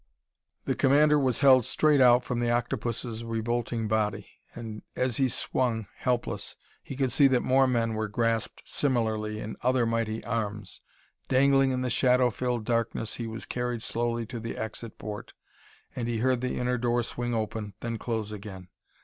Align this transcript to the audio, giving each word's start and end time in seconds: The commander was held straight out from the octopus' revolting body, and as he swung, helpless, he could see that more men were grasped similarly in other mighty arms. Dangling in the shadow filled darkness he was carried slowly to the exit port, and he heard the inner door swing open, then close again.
The 0.65 0.73
commander 0.73 1.19
was 1.19 1.41
held 1.41 1.63
straight 1.63 2.01
out 2.01 2.23
from 2.23 2.39
the 2.39 2.49
octopus' 2.49 3.21
revolting 3.21 3.87
body, 3.87 4.25
and 4.55 4.81
as 4.95 5.17
he 5.17 5.29
swung, 5.29 5.85
helpless, 5.97 6.55
he 6.81 6.95
could 6.95 7.11
see 7.11 7.27
that 7.27 7.43
more 7.43 7.67
men 7.67 7.93
were 7.93 8.07
grasped 8.07 8.63
similarly 8.65 9.39
in 9.39 9.57
other 9.61 9.85
mighty 9.85 10.23
arms. 10.25 10.81
Dangling 11.27 11.69
in 11.69 11.83
the 11.83 11.91
shadow 11.91 12.31
filled 12.31 12.65
darkness 12.65 13.17
he 13.17 13.27
was 13.27 13.45
carried 13.45 13.83
slowly 13.83 14.25
to 14.25 14.39
the 14.39 14.57
exit 14.57 14.97
port, 14.97 15.33
and 15.95 16.07
he 16.07 16.17
heard 16.17 16.41
the 16.41 16.57
inner 16.57 16.79
door 16.79 17.03
swing 17.03 17.35
open, 17.35 17.75
then 17.81 17.99
close 17.99 18.31
again. 18.31 18.69